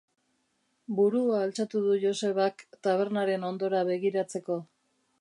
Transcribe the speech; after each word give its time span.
Burua 0.99 1.41
altxatu 1.47 1.83
du 1.89 1.99
Josebak 2.05 2.65
tabernaren 2.89 3.49
hondora 3.51 3.87
begiratzeko. 3.93 4.63